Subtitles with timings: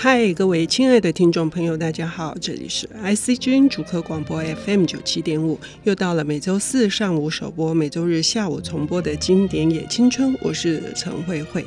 [0.00, 11.66] 嗨，各位亲爱的听众朋友，大家好，这里是 IC 之音主客广播 FM 九七点五，又到了每周四上午首播、每周日下午重播的经典野青春，我是陈慧慧。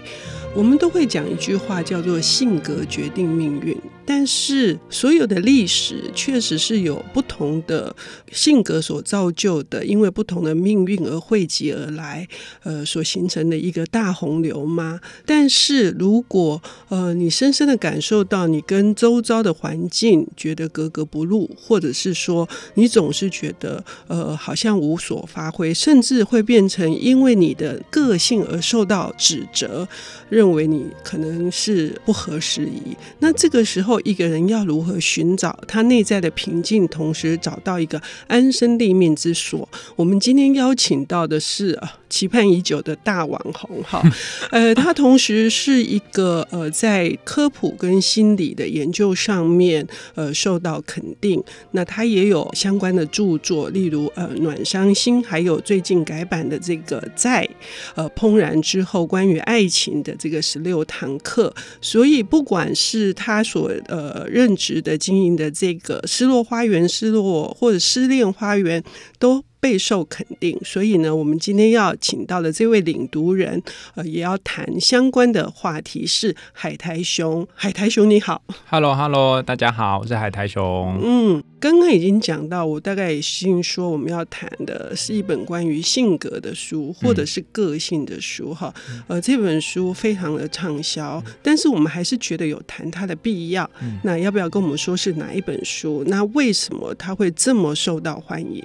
[0.56, 3.78] 我们都会讲一句话，叫做“性格决定命运”。
[4.06, 7.96] 但是，所有的历史确实是有不同的
[8.32, 12.28] 性格所造就的，因为不同的命运而汇集而来，
[12.64, 15.00] 呃，所形成的一个大洪流吗？
[15.26, 29.88] 但是如果呃，你深深的感受到你跟周遭的环境觉得格格不入，或者是说你总是觉得呃，好像无所发挥，甚至会变成因为你的个性而受到指责。
[30.30, 39.68] 认为你可能是不合时宜，那这个时候一个人要如何寻找他内在的平静，同时找到一个安身立命之所？
[39.96, 44.02] 我们今天邀请到的是期盼已久的大网红哈，
[44.52, 49.86] 呃，他同时是一个呃在科普跟心理的研究上面
[50.16, 57.48] 呃受到肯定，那他也有相关的著作，例如呃暖伤心，还有最近改版的这个在
[57.96, 68.84] 呃怦然之后关于爱情的这个十六堂课，所以不管是他所呃任职的经营的这个失落花园、失落或者失恋花园
[69.20, 69.44] 都。
[69.62, 73.62] 备受肯定，所以呢，我们今天要请到的这位领读人，
[73.94, 77.48] 呃，也要谈相关的话题，是海苔熊。
[77.54, 81.00] 海苔熊你好，Hello，Hello，大家好，我是海苔熊。
[81.04, 89.04] 嗯，刚刚已经讲到，我大概已经说我们要谈的是一本关于性格的书，或者是个性的书，哈、嗯。
[89.08, 93.70] 呃，这本书非常的畅销，但是我们还是觉得有谈它的必要。
[93.84, 96.04] 嗯、那要不要跟我们说是哪一本书？
[96.08, 98.64] 那为什么它会这么受到欢迎？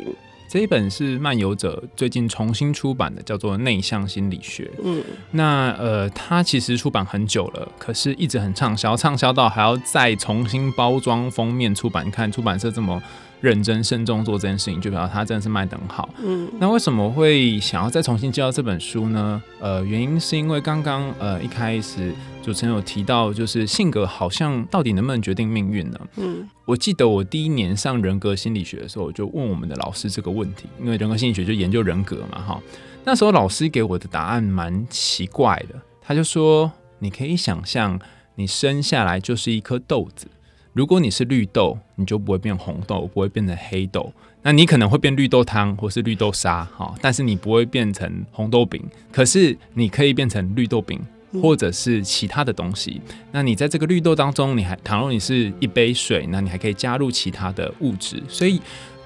[0.48, 4.64] 这一本是漫游者最近重新出版的，叫做《内向心理学》。
[4.82, 5.02] 嗯，
[5.32, 12.06] 那呃，它其实出版很久了，可是一直很畅销，畅销到还要再重新包装封面出版。
[12.06, 13.02] 你看出版社这么
[13.40, 16.08] 认真慎重做这件事情，就表示他真的是卖得很好。
[16.22, 19.42] 嗯，那为什么会想要再重新介绍这本书呢？
[19.60, 22.12] 呃，原因是因为刚刚呃一开始。
[22.46, 25.98] 主持人有提到，就是性格好像到底能不能决定命运呢？
[26.14, 32.62] 嗯，我记得我第一年上人格心理学的时候，我就问我们的老师这个问题，因为人格心理学就研究人格嘛，哈。
[33.02, 36.70] 那时候老师给我的答案蛮奇怪的，他就说：
[37.00, 37.98] 你可以想象，
[38.36, 40.28] 你生下来就是一颗豆子，
[40.76, 51.00] 如果你是绿豆，你就不会变红豆，不会变成黑豆，那你可能会变绿豆汤或是绿豆沙，哈，但是你不会变成红豆饼，可是你可以变成绿豆饼。
[51.42, 52.98] 或者是其他的东西，
[53.30, 58.22] 那你在这个绿豆当中，你还倘若你是一杯水，那你还可以加入其他的物质。
[58.26, 58.58] 所以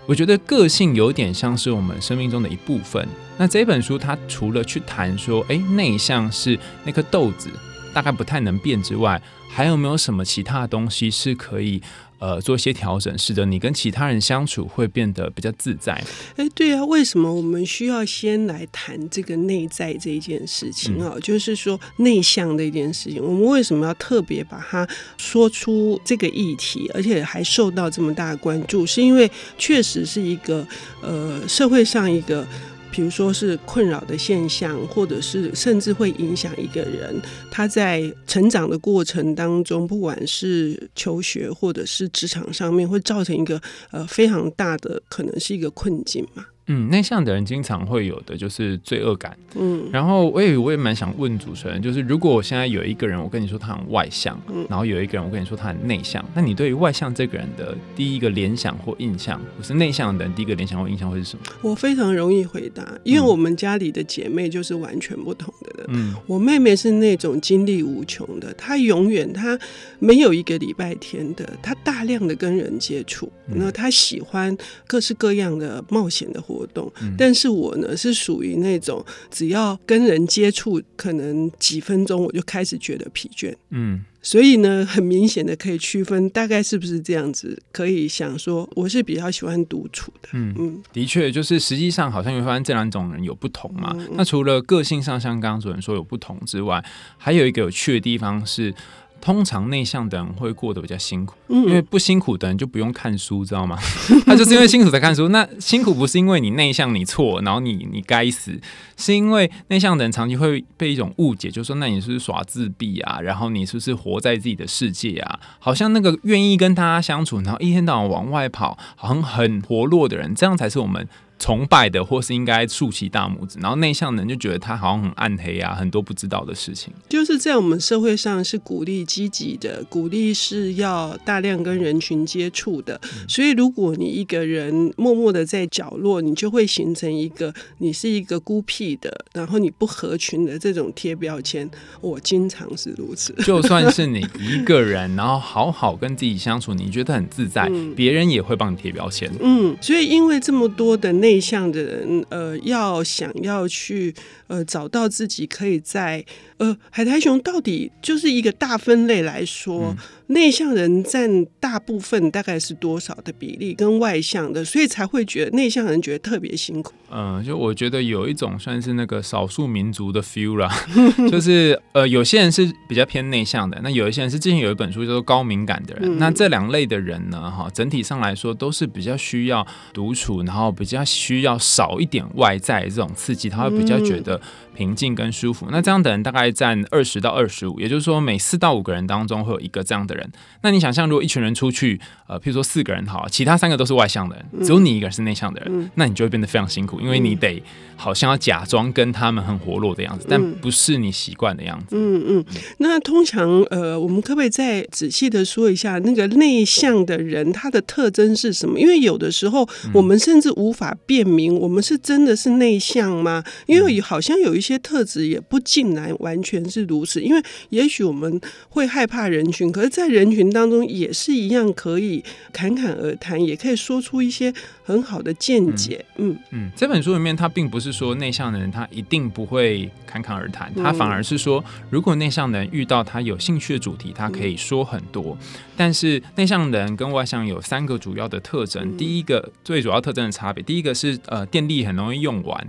[0.06, 3.04] 我觉得个性有点像是我们生命中的一部分。
[3.36, 7.50] 那这本书它除了去谈说，诶，内向是那颗豆子，
[7.92, 9.20] 大概不太能变之外，
[9.52, 11.82] 还有没有什么其他的东西是可以？
[12.20, 15.94] 呃，做一些调整，使得你跟其他人相处会变得比较自在。
[16.36, 21.12] 哎，对啊，为什么我们需要先来谈这个内在这一件事情啊？
[21.14, 28.84] 嗯、就是说内向的一件事情，我们为什么要特别把它说出这个议题，而且还受到这么大的关注？
[28.84, 30.68] 是因为确实是一个
[31.00, 32.46] 呃社会上一个。
[32.90, 37.14] 比如说是困扰的现象，或者是甚至会影响一个人
[37.50, 46.44] 他在成长的过程当中，不管是求学或者是职场上面，会造成一个呃非常大的可能是一个困境嘛。
[46.72, 49.36] 嗯，内向的人经常会有的就是罪恶感。
[49.56, 61.42] 嗯，然后我也我也蛮想问主持人，就是如果我现在有一个人，我跟你说他很外向，嗯，然后有一个人我跟你说他很内向，那你对于外向这个人的第一个联想或印象，或是内向的人第一个联想或印象会是什么？
[61.62, 65.86] 我非常容易回答，因为我们家里的姐妹就是完全不同的人。
[65.88, 69.58] 嗯，我妹妹是那种精力无穷的，她永远她
[69.98, 76.59] 没有一个礼拜天的，她大量的跟人接触，那她喜欢各式各样的冒险的活动。
[76.60, 83.54] 活动，但是我呢是属于那种只要跟人接触，可能几分钟我就开始觉得疲倦。
[83.70, 87.60] 嗯，所以呢，很明显的可以区分，大概是不是这样子？
[87.72, 90.28] 可以想说，我是比较喜欢独处的。
[90.32, 93.94] 嗯嗯，的确，就是实际上好像会发现这两种人有不同嘛。
[93.98, 96.84] 嗯、那除了个性上，像刚刚主持人说有不同之外，
[97.16, 98.74] 还有一个有趣的地方是。
[99.20, 103.78] 通常内向的人会过得比较辛苦，因为不辛苦的人就不用看书，知道吗？
[104.24, 105.28] 他就是因为辛苦才看书。
[105.28, 108.58] 那辛苦不是因为你内向你错，然后你你该死，
[108.96, 113.20] 是因为内向的人长期会被一种误解，就是说那你是不是耍自闭啊？
[113.20, 115.38] 然后你是不是活在自己的世界啊？
[115.58, 121.06] 好像那个愿意跟大家相处，然后一天到晚往外跑，好像很活络的人，这样才是我们
[121.40, 126.92] 崇拜的，或是应该竖起大拇指，然后内向的人就觉得他好像很暗黑啊，很多不知道的事情。
[127.08, 133.00] 就是在我们社会上是鼓励积极的，鼓励是要大量跟人群接触的。
[133.02, 141.68] 嗯、所以如果你一个人默默的在角落，你就会形成一个你是一个孤僻的，然后你不合群的这种贴标签。
[142.00, 143.32] 我经常是如此。
[143.44, 149.30] 就算是你一个人，然后好好跟自己相处，你觉得很自在，嗯、别人也会帮你贴标签。
[149.40, 154.12] 嗯，所以因为这么多的内内向的人，呃，要想要去，
[154.48, 156.24] 呃，找到自己可以在，
[156.56, 159.94] 呃，海苔熊到底就是一个大分类来说。
[160.30, 163.74] 内向人占大部分，大概是多少的比例？
[163.74, 166.92] 跟外向的，所以才会觉得内向人觉得特别辛苦。
[167.12, 170.70] 嗯，就我觉得有一种算是那个少数民族的 feel 啦，
[171.28, 176.16] 就是呃，有些人是比较偏内向的，那有一些人是之前有一本书叫做高敏感的人。
[176.16, 184.40] 嗯、那这两类的人呢，哈，整体上来说都是比较需要独处，然后比较需要少一点外在这种刺激，他会比较觉得
[184.76, 185.66] 平静跟舒服。
[185.66, 190.19] 嗯、那这样的人大概占二十到二十五，也就是说每四到五个人当中会有一个这样的人。
[190.62, 197.62] 那你想象，如果一群人出去，呃，譬如说四个人好，其他三个都是外向的人，只有你一个人是内向的人，嗯、那你就会变得非常辛苦，因为你得
[197.96, 201.96] 好像要假装跟他们很活络的样子，但不是你习惯的样子。
[201.96, 202.44] 嗯嗯。
[202.78, 208.78] 那通常，呃，我们可不可以再仔细的说一下，那个内向的人他的特征是什么？
[208.78, 213.42] 因为有的时候我们甚至无法辨明，我们是真的是内向吗？
[213.66, 222.22] 因为好像有一些特质也不尽然完全是如此，因为也许我们会害怕人群，可是，在人群当中也是一样，可以
[222.52, 224.52] 侃侃而谈，也可以说出一些
[224.82, 226.04] 很好的见解。
[226.16, 226.36] 嗯。
[226.50, 235.36] 嗯，这本书里面，他并不是说内向的人他一定不会侃侃而谈，他反而是说，如果内向的人遇到他有兴趣的主题，他可以说很多。
[235.76, 242.68] 但是内向的人跟外向有三个主要的特征，第一个最主要特征的差别，第一个是呃电力很容易用完，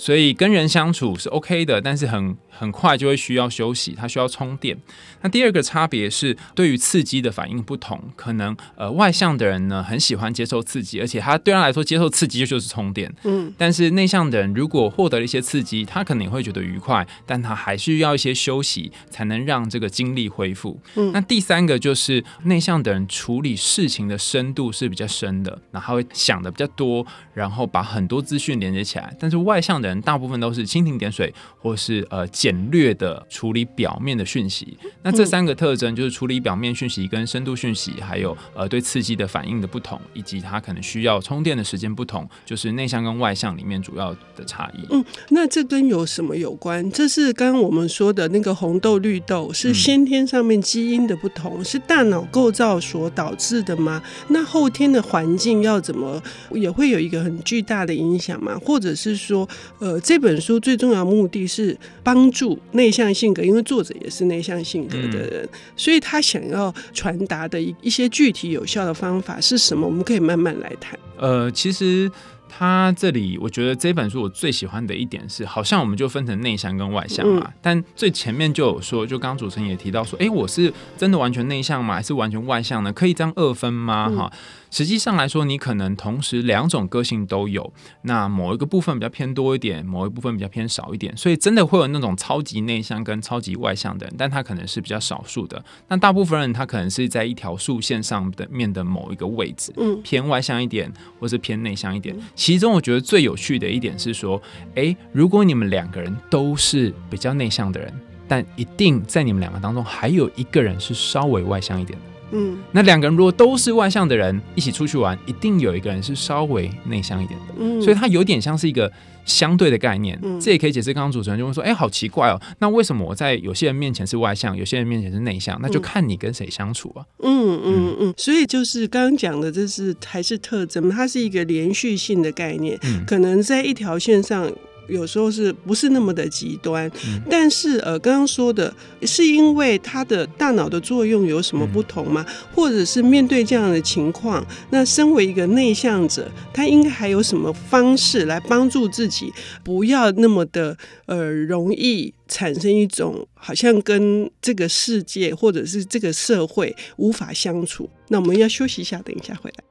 [0.00, 4.74] 所以跟人相处是 OK 的，但是很很快就会需要休息，他需要充电。
[5.20, 13.14] 那第二个差别是对于刺激的反应不同，可能呃外向的人呢很喜欢接受刺激，而且他对他来说接受刺激就是充电。
[13.24, 20.80] 嗯，但是内向的人如果获得了一些刺激，他可能也会觉得愉快，但他还需要一些休息才能让这个精力恢复。
[20.94, 29.14] 嗯，那第三个就是内向的人处理事情的深度是比较深的，然后会想的比较多，然后把很多资讯连接起来。
[29.20, 34.76] 但是外向的人大部分都是蜻蜓点水，或是呃简略的处理表面的讯息。
[35.02, 44.86] 那这三个特征就是处理表面讯息跟深度讯息，还有呃对刺激的反应的不同，以及它可能需要充电的时间不同，就是内向跟外向里面主要的差异。
[44.90, 46.90] 嗯，那这跟有什么有关？
[46.90, 54.02] 这是刚刚我们说的那个红豆绿豆是先天上面基因的不同，嗯、是大脑构造所导致的吗？
[54.28, 56.22] 那后天的环境要怎么
[56.52, 58.58] 也会有一个很巨大的影响吗？
[58.64, 59.48] 或者是说，
[59.80, 69.86] 呃，这本书最重要的目的是帮助内向性格，因为作者也是内向性格的人，嗯、所以他想要传达的一一些具体有效的方法是什么？
[69.86, 70.98] 我们可以慢慢来谈。
[71.16, 72.10] 呃，其实
[72.46, 81.94] 他这里我觉得这本书我最喜欢的一点是，好像我们就分成内向跟外向嘛，嗯、但最前面就有说，就刚刚主持人也提到说，哎，我是真的完全内向吗？
[81.94, 82.92] 还是完全外向呢？
[82.92, 84.10] 可以这样二分吗？
[84.14, 84.38] 哈、嗯。
[84.70, 87.72] 实际上来说，你可能同时两种个性都有，
[88.02, 95.62] 那某一个部分比较偏多一点，某一部分比较偏少一点，所以真的会有那种超级内向跟超级外向的人，但他可能是比较少数的。
[95.88, 102.16] 那大部分人他可能是在一条竖线上的面的某一个位置，嗯，偏外向一点，或是偏内向一点。
[102.34, 104.40] 其中我觉得最有趣的一点是说，
[104.76, 107.92] 诶，如果你们两个人都是比较内向的人，
[108.28, 112.09] 但一定在你们两个当中还有一个人是稍微外向一点的。
[112.32, 117.54] 嗯，那两个人如果都是外向的人一起出去玩，一定有一个人是稍微内向一点的。
[117.58, 118.90] 嗯，所以它有点像是一个
[119.24, 120.18] 相对的概念。
[120.22, 125.58] 嗯，这也可以解释刚刚主持人就会说，哎，好奇怪哦，那为什么我在有些人面前是外向，有些人面前是内向？
[125.60, 127.04] 那就看你跟谁相处啊。
[127.22, 134.50] 嗯嗯嗯，所以就是刚刚讲的，这是还是特征，它是一个连续性的概念，嗯，可能在一条线上。
[134.90, 136.90] 有时候是不是那么的极端？
[137.06, 142.24] 嗯、但是呃，刚刚说的是因为他的大脑的作用有什么不同吗？
[142.28, 149.32] 嗯、或者是面对这样的情况，那身为一个内向者，他应该还有什么方式来帮助自己，
[149.62, 157.88] 不要那么的呃容易产生一种好像跟这个世界或者是这个社会无法相处？
[158.08, 159.69] 那我们要休息一下，等一下回来。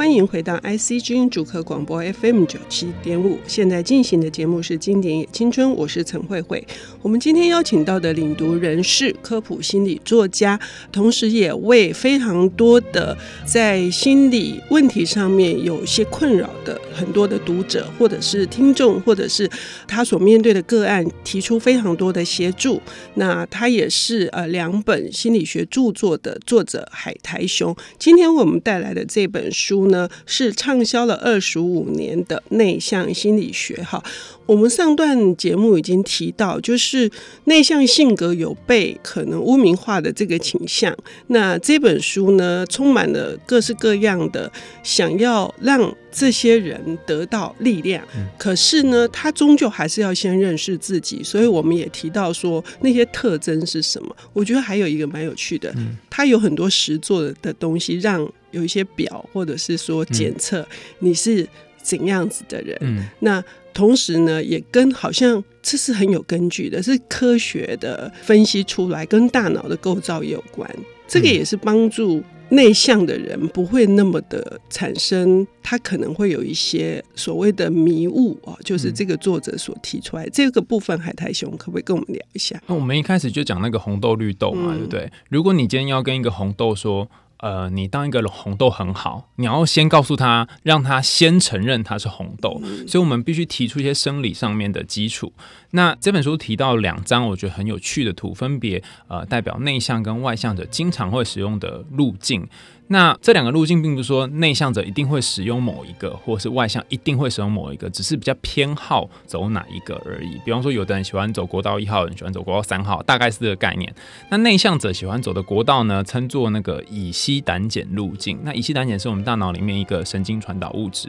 [0.00, 3.38] 欢迎回到 IC 之音主客广播 FM 九七点五。
[3.46, 6.66] 现在进行的节目是《经典也青春》，我是陈慧慧。
[7.02, 10.58] 我们今天邀请到的领读人士科普心理作家，
[10.90, 13.14] 同时也为非常多的
[13.44, 19.46] 在心理问题上面有些困扰的很多的读者，或者是听众，或者是
[19.86, 22.80] 他所面对的个案，提出非常多的协助。
[23.16, 27.76] 那他也是呃两本心理学著作的作者海苔熊。
[27.98, 29.89] 今天我们带来的这本书。
[29.90, 33.82] 呢是畅销了二十五年的内向心理学。
[33.82, 34.02] 哈，
[34.46, 37.10] 我们上段节目已经提到，就是
[37.44, 40.96] 内向性格有被可能污名化的这个倾向。
[41.28, 44.50] 那这本书呢，充满了各式各样的
[44.82, 48.02] 想要让这些人得到力量。
[48.38, 51.22] 可是呢，他终究还是要先认识自己。
[51.22, 54.16] 所以我们也提到说，那些特征是什么？
[54.32, 55.72] 我觉得还有一个蛮有趣的，
[56.08, 58.30] 他有很多实作的东西让。
[58.50, 60.66] 有一些表，或者是说检测
[60.98, 61.48] 你是
[61.82, 63.42] 怎样子的人，嗯、那
[63.72, 70.68] 同时呢，也跟好像这是很有根据的，是科学的分析出来，跟大脑的构造也有关。
[71.08, 82.60] 这个也是帮助内向的人不会那么的产生，他可能会有一些所谓的迷雾啊，就是这个作者所提出来、嗯、这个部分，海苔熊可不可以跟我们聊一下？
[82.66, 85.10] 那我们一开始就讲那个红豆绿豆嘛，嗯、对不对？
[85.28, 87.08] 如果你今天要跟一个红豆说。
[87.40, 95.32] 呃，你当一个红豆很好，你要先告诉他，让他先承认他是红豆，嗯、所以我们必须提出一些生理上面的基础。
[95.70, 102.46] 那这本书提到两张我觉得很有趣的图，分别呃代表内向跟外向者经常会使用的路径。
[102.92, 110.40] 那这两个路径并不是说内向者一定会使用某一个，或是外向一定会使用某一个，只是比较偏好走哪一个而已。
[110.44, 113.94] 比方说，有的人喜欢走国道一号，有人喜欢走国道三号，大概是这个概念。
[114.28, 118.40] 那内向者喜欢走的国道呢，称作那个乙烯胆碱路径。
[118.42, 121.08] 那乙烯胆碱是我们大脑里面一个神经传导物质。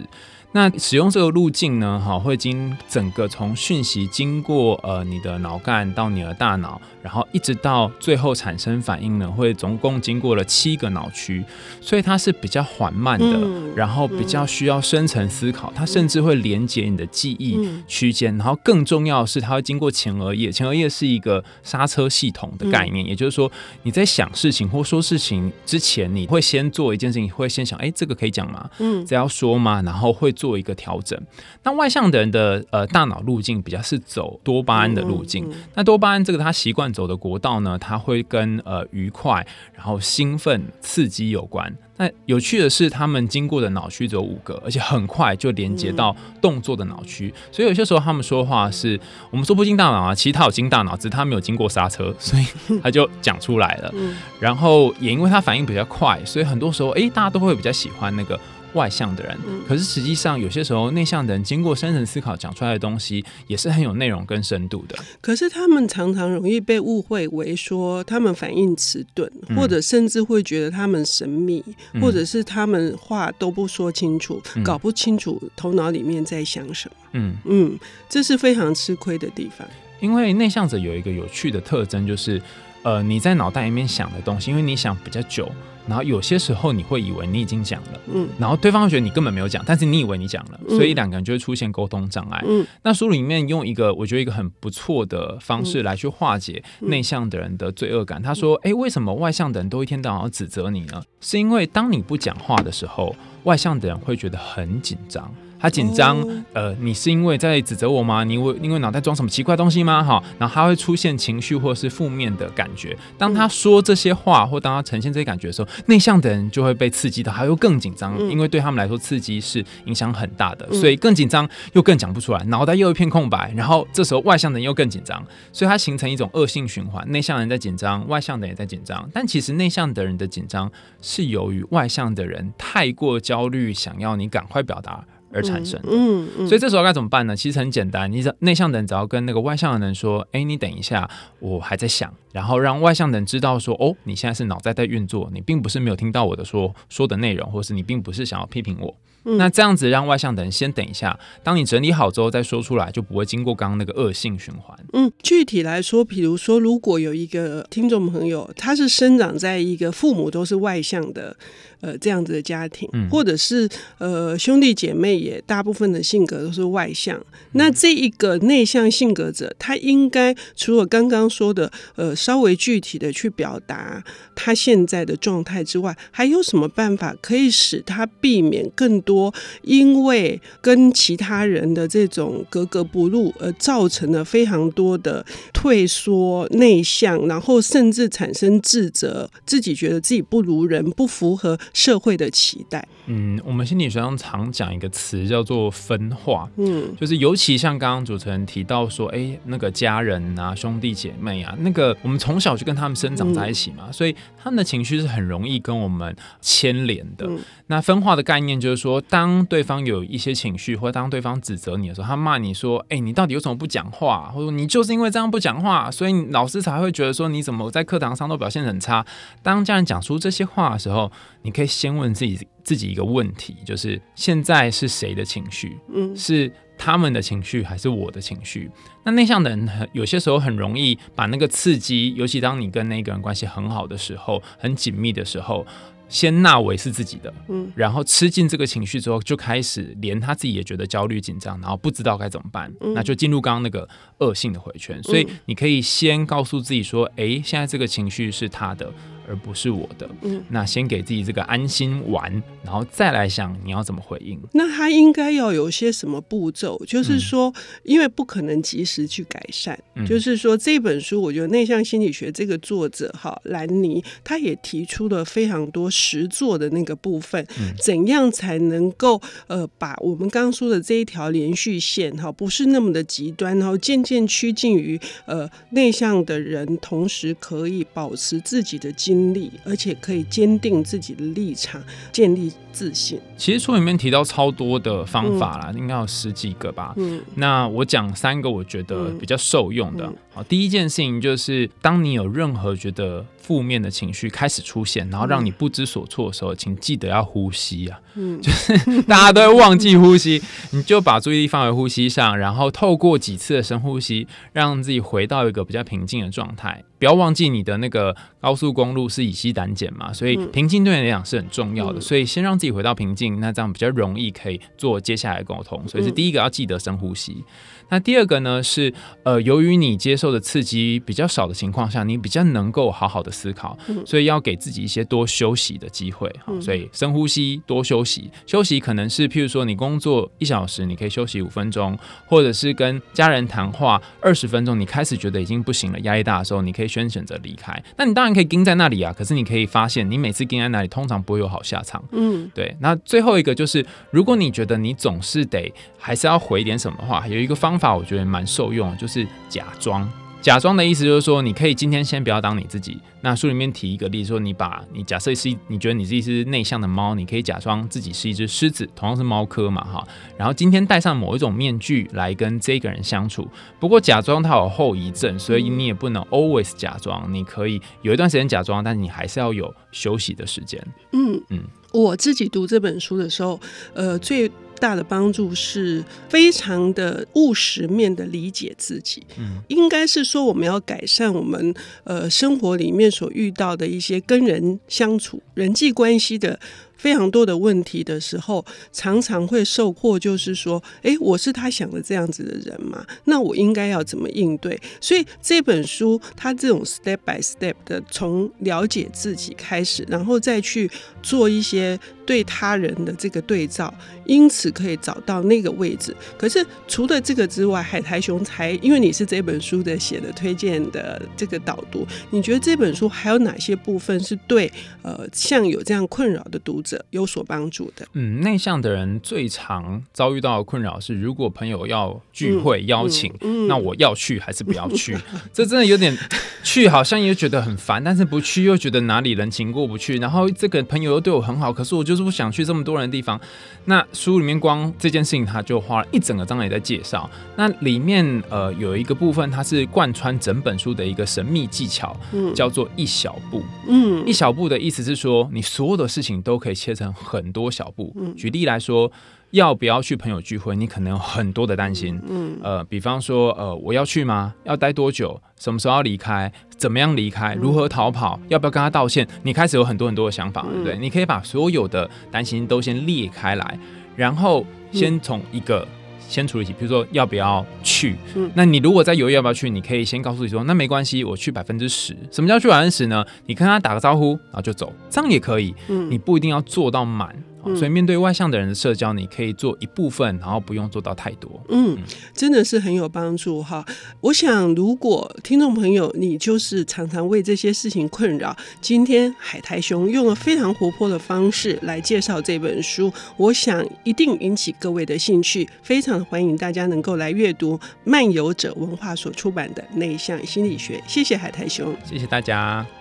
[0.54, 11.42] 那使用这个路径呢，哈，会经整个从讯息经过呃你的脑干到你的大脑，然后一直到最后产生反应呢，会总共经过了七个脑区，
[11.80, 23.50] 所以它是比较缓慢的，嗯、然后比较需要深层思考，它甚至会连接你的记忆区间，然后更重要的是，它会经过前额叶，前额叶是一个刹车系统的概念，也就是说
[23.84, 28.70] 你在想事情或说事情之前，你会先做一件事情，会先想，哎，这个可以讲吗？
[28.80, 29.82] 嗯，这要说吗？
[29.84, 30.36] 然后会。
[30.42, 31.16] 做一个调整。
[31.62, 35.46] 那外向的人的呃大脑路径比较是走多巴胺的路径。
[35.46, 39.46] 嗯嗯、那多巴胺这个他习惯走的国道呢，它会跟呃愉快、
[39.76, 41.72] 然后兴奋、刺激有关。
[41.98, 47.32] 那有趣的是，他们经过的脑区只有五个，而且很快就连接到动作的脑区。
[47.36, 52.46] 嗯、所以有些时候他们说话是我们说不经大脑啊，其实他有经大脑，只是他没有经过刹车， 所以
[52.82, 53.92] 他就讲出来了。
[53.94, 58.40] 嗯、然后也因为他反应比较快，所以很多时候哎，大家都会比较喜欢那个。
[58.74, 59.38] 外向的人，
[59.68, 64.96] 可是实际上有些时候内向的人经过深层思考讲出来的东西也是很有内容跟深度的。
[65.20, 71.64] 可是他们常常容易被误会为说他们反应迟钝，嗯、或者甚至会觉得他们神秘，
[71.94, 76.96] 嗯、或者是他们话都不说清楚，嗯、搞不清楚头脑里面在想什么。
[77.14, 79.68] 嗯嗯，这是非常吃亏的地方。
[80.00, 82.42] 因为内向者有一个有趣的特征，就是
[82.84, 85.52] 呃你在脑袋里面想的东西，因为你想比较久。
[85.88, 92.44] 然后有些时候你会以为你已经讲了，嗯，然后对方会觉得你根本没有讲，但是你以为你讲了，所以两个人就会出现沟通障碍。
[92.48, 98.22] 嗯，那书里面用一个我觉得一个很不错的方式来去化解内向的人的罪恶感。
[98.22, 101.02] 他说：“哎，为什么外向的人都一天到晚要指责你呢？
[101.20, 106.18] 是因为当你不讲话的时候，外向的人会觉得很紧张。”他紧张，
[106.54, 108.24] 呃，你是因为在指责我吗？
[108.24, 110.04] 你为因为脑袋装什么奇怪东西吗？
[110.04, 112.98] 哈，然后他会出现情绪或是负面的感觉。
[113.18, 123.54] 当他说这些话，或当他呈现这些感觉的时候，内向的人就会被刺激到，他又更紧张，因为对他们来说刺激是影响很大的，所以更紧张，又更讲不出来，脑袋又一片空白。
[123.56, 127.08] 然后这时候外向的人又更紧张，所以它形成一种恶性循环。
[127.12, 129.08] 内向人在紧张，外向的人也在紧张。
[129.14, 135.06] 但其实内向的人的紧张是由于外向的人太过焦虑，想要你赶快表达。
[135.34, 137.36] 而产生，嗯，嗯，所以这时候该怎么办呢？
[137.36, 141.10] 其实很简单，你内向的人只要跟那个外向的人说：“哎，你等一下，
[141.40, 154.76] 我还在想。”然后让外向的人知道说：“哦，你现在是脑袋在运作，你并不是没有听到我的说说的内容，或是你并不是想要批评我。”嗯、那这样子让外向的人先等一下，当你整理好之后再说出来，就不会经过刚刚那个恶性循环。
[154.94, 161.38] 嗯，具体来说，比如说，如果有一个听众朋友，他是生长在一个父母都是外向的，
[161.82, 163.70] 呃，这样子的家庭，嗯、或者是
[164.00, 167.20] 呃兄弟姐妹也大部分的性格都是外向。
[167.54, 192.88] 那这一个内向性格者，他应该除了刚刚说的，呃，稍微具体的去表达他现在的状态之外，还有什么办法可以使他避免更多因为跟其他人的这种格格不入而造成了非常多的退缩、内向，然后甚至产生自责，自己觉得自己不如人，不符合社会的期待。
[193.08, 207.26] 嗯，我们心理学上常讲一个词叫做分化，嗯，就是尤其像刚刚主持人提到说，哎、欸，那个家人啊、兄弟姐妹啊，那个我们从小就跟他们生长在一起嘛，嗯、所以他们的情绪是很容易跟我们牵连的。
[207.28, 214.32] 嗯、那分化的概念就是说，当对方有一些情绪，或当对方指责你的时候，他骂你说，哎、欸，你到底为什么不讲话？
[214.34, 219.06] 或者你就是因为这样不讲话，所以老师才会觉得说你怎么在课堂上都表现很差。
[219.44, 222.48] 当家人讲出这些话的时候，你可以先问自己。
[222.64, 225.78] 自己一个问题，就是现在是谁的情绪？
[225.94, 228.70] 嗯，是他们的情绪还是我的情绪？
[229.04, 235.66] 那内向的人很有些时候很容易把那个刺激，尤其当你跟那个人关系很好的时候，很紧密的时候，
[236.08, 243.88] 先纳为是自己的，嗯，然后吃进这个情绪之后，就开始连他自己也觉得焦虑紧张，然后不知道该怎么办，嗯，那就进入刚刚那个
[244.20, 245.02] 恶性的回圈。
[245.04, 248.92] 所以你可以先告诉自己说，诶，现在这个情绪是他的。
[249.32, 252.30] 而不是我的，嗯，那先给自己这个安心玩，
[252.66, 254.38] 然后再来想你要怎么回应。
[254.52, 256.78] 那他应该要有些什么步骤？
[256.86, 279.21] 就是说，因为不可能及时去改善，嗯、就是说这本书，我觉得内向心理学这个作者哈兰尼，他也提出了非常多实作的那个部分，嗯、怎样才能够呃把我们刚刚说的这一条连续线哈，不是那么的极端，然后渐渐趋近于呃内向的人，同时可以保持自己的精。
[279.34, 283.20] 力，而且可以坚定自己的立场，建立自信。
[283.38, 286.94] 其实书里面提到超多的方法啦，嗯、应该有十几个吧。
[286.98, 290.06] 嗯，那我讲三个，我觉得比较受用的。
[290.34, 298.00] 好、嗯，第一件事情就是，当你有任何觉得负面的情绪开始出现，然后让你不知所措的时候，请记得要呼吸啊。
[298.16, 306.84] 嗯，就是 大家都会忘记呼吸，你就把注意力放回呼吸上，然后透过几次的深呼吸，让自己回到一个比较平静的状态。
[307.02, 312.00] 不要忘记你的那个高速公路是以西胆碱嘛，所以平静对你来讲是很重要的。
[312.00, 315.84] 所以先让自己回到平静，那这样比较容易可以做接下来的沟通。
[315.88, 317.44] 所以是第一个要记得深呼吸。
[317.92, 318.92] 那第二个呢是，
[319.24, 326.34] 呃，由于你接受的刺激比较少的情况下，你比较能够好好的思考，所以要给自己一些多休息的机会。
[326.46, 328.32] 好，所以深呼吸，多休息。
[328.48, 337.78] 休息可能是譬如说你工作一小时，你可以休息五分钟，或者是跟家人谈话二十分钟，你开始觉得已经不行了，压力大的时候，你可以先选择离开。
[337.98, 342.02] 那你当然可以盯在那里啊，可是你可以发现，你每次盯在那里，通常不会有好下场。
[342.12, 342.74] 嗯，对。
[342.80, 350.08] 那最后一个就是，如果你觉得你总是得还是要回点什么的话，有一个方法，我觉得蛮受用，就是假装。
[350.42, 352.98] 假装的意思就是说，你可以今天先不要当你自己。
[353.22, 360.04] 那书里面提一个例子，说你把你假设是，你觉得你自己是内向的猫，你可以假装自己是一只狮子，同样是猫科嘛，哈。
[360.36, 363.48] 然后今天戴上某一种面具来跟这个人相处。
[363.80, 367.32] 不过假装它有后遗症，所以你也不能 always 假装。
[367.32, 370.84] 你可以有一段时间假装，但是你还是要有休息的时间。
[371.12, 371.60] 嗯嗯，
[371.92, 373.60] 我自己读这本书的时候，
[373.94, 374.52] 呃，最。
[374.82, 386.60] 大的帮助是非常的务实面的理解自己，嗯，应该是说我们要改善我们呃生活里面所遇到的一些跟人相处、人际关系的。
[387.02, 393.04] 非常多的问题的时候，常常会受迫，就是说，诶，我是他想的这样子的人嘛？
[393.24, 394.80] 那我应该要怎么应对？
[395.00, 400.88] 所以这本书，他这种 step by step 的，从了解自己开始，然后再去
[401.24, 403.92] 做一些对他人的这个对照，
[404.28, 406.16] 因此可以找到那个位置。
[406.38, 416.91] 可是除了这个之外，海苔熊才因为你是这本书的写的推荐的这个导读，你觉得这本书还有哪些部分是对呃像有这样困扰的读者？
[417.12, 418.08] 有所帮助的。
[418.14, 425.16] 嗯，内向的人最常遭遇到的困扰是，如果朋友要聚会邀请，嗯嗯嗯、那我要去还是不要去？
[425.54, 426.18] 这真的有点
[426.64, 430.18] 去，好像也觉得很烦，但是不去又觉得哪里人情过不去。
[430.18, 433.40] 然后这个朋友又对我很好，可是我就是不想去这么多人的地方。
[433.86, 437.30] 那书里面光这件事情，他就花了一整个章节在介绍。
[437.56, 443.64] 那里面呃有一个部分，它是贯穿整本书的一个神秘技巧，嗯、叫做一小步。
[443.88, 446.72] 嗯，一小步的意思是说，你所有的事情都可以。
[446.82, 448.12] 切成很多小步。
[448.36, 449.12] 举例来说，
[449.52, 450.76] 要不要去朋友聚会？
[450.76, 452.20] 你可能有很多的担心。
[452.28, 454.56] 嗯，呃，比方说，呃，我要去吗？
[454.64, 455.40] 要待多久？
[455.58, 456.52] 什么时候要离开？
[456.76, 457.54] 怎么样离开？
[457.54, 458.40] 如何逃跑？
[458.48, 459.28] 要不要跟他道歉？
[459.44, 460.98] 你开始有很多很多的想法，对不对？
[460.98, 463.80] 你可以把所有的担心都先列开来。
[464.16, 465.88] 然后先从一个。
[466.32, 472.16] 先处理起，比如说要不要去，嗯，那你如果在犹豫要不要去，你可以先告诉你说，那没关系，我去百分之十。
[472.32, 473.26] 什么叫去百分之十呢？
[473.46, 477.36] 你跟他打个招呼，然后就走，这样也可以，嗯，你不一定要做到满。
[477.76, 481.62] 所以面对外向的人的社交，你可以做一部分，然后不用做到太多。
[481.70, 481.98] 嗯，
[482.34, 483.86] 真的是很有帮助哈。
[484.20, 495.68] 我想，如果听众朋友你就是常常为这些事情困扰，今天海苔熊用了非常活泼的方式来介绍这本书，我想一定引起各位的兴趣。
[495.84, 500.98] 非常欢迎大家能够来阅读漫游者文化所出版的《内向心理学》。
[501.08, 503.01] 谢谢海苔熊，谢谢大家。